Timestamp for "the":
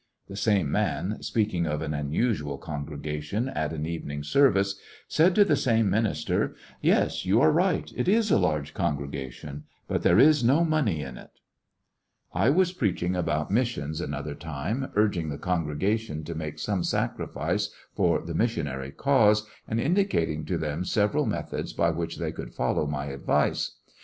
0.29-0.35, 5.45-5.55, 15.29-15.37, 18.25-18.33